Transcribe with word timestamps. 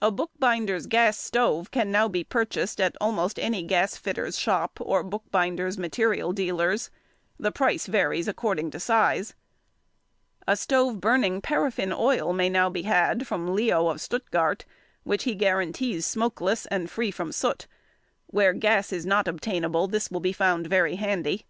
A 0.00 0.10
bookbinder's 0.10 0.86
gas 0.86 1.18
stove 1.18 1.70
can 1.70 1.92
now 1.92 2.08
be 2.08 2.24
purchased 2.24 2.80
at 2.80 2.96
almost 2.98 3.38
any 3.38 3.62
gas 3.62 3.94
fitter's 3.94 4.38
shop 4.38 4.78
or 4.80 5.02
bookbinders' 5.02 5.76
material 5.76 6.32
dealers. 6.32 6.88
The 7.38 7.52
price 7.52 7.84
varies 7.84 8.26
according 8.26 8.70
to 8.70 8.80
size. 8.80 9.34
[Illustration: 10.48 10.48
Leo's 10.48 10.50
Oil 10.50 10.52
Finishing 10.54 10.54
Stove.] 10.54 10.54
A 10.54 10.56
stove 10.56 11.00
burning 11.02 11.40
paraffin 11.42 11.92
oil 11.92 12.32
may 12.32 12.48
now 12.48 12.70
be 12.70 12.82
had 12.84 13.26
from 13.26 13.54
Leo 13.54 13.88
of 13.88 13.98
|121| 13.98 14.00
Stuttgart, 14.00 14.64
which 15.04 15.24
he 15.24 15.34
guarantees 15.34 16.06
smokeless 16.06 16.64
and 16.64 16.88
free 16.90 17.10
from 17.10 17.30
soot; 17.30 17.66
where 18.28 18.54
gas 18.54 18.94
is 18.94 19.04
not 19.04 19.28
obtainable, 19.28 19.86
this 19.88 20.10
will 20.10 20.20
be 20.20 20.32
found 20.32 20.68
very 20.68 20.94
handy. 20.96 21.44